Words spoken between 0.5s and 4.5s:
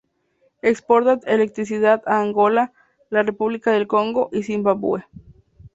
Exporta electricidad a Angola, la República del Congo y